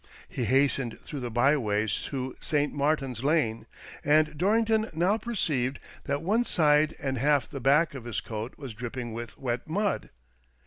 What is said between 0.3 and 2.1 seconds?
hastened through the byways